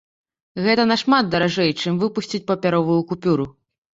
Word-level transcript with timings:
Гэта 0.67 0.85
нашмат 0.91 1.29
даражэй, 1.35 1.71
чым 1.83 2.01
выпусціць 2.03 2.43
папяровую 2.49 2.99
купюру. 3.13 3.45